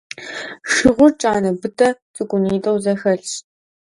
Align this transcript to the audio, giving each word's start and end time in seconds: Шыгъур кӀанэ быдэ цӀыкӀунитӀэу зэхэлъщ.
Шыгъур 0.73 1.11
кӀанэ 1.21 1.51
быдэ 1.59 1.89
цӀыкӀунитӀэу 2.15 2.77
зэхэлъщ. 2.83 3.31